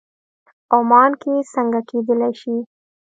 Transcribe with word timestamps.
عمان 0.75 1.11
کې 1.21 1.33
څنګه 1.53 1.79
کېدلی 1.89 2.31
شي. 2.41 2.55